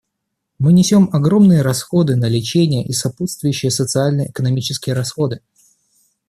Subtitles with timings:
[0.57, 5.41] Мы несем огромные расходы на лечение и сопутствующие социально-экономические расходы.